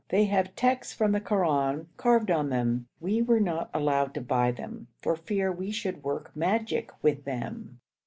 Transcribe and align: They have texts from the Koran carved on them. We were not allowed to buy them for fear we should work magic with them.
They 0.09 0.25
have 0.25 0.55
texts 0.55 0.95
from 0.95 1.11
the 1.11 1.21
Koran 1.21 1.87
carved 1.97 2.31
on 2.31 2.49
them. 2.49 2.87
We 2.99 3.21
were 3.21 3.39
not 3.39 3.69
allowed 3.71 4.15
to 4.15 4.21
buy 4.21 4.51
them 4.51 4.87
for 5.03 5.15
fear 5.15 5.51
we 5.51 5.69
should 5.69 6.01
work 6.03 6.35
magic 6.35 6.89
with 7.03 7.23
them. 7.23 7.79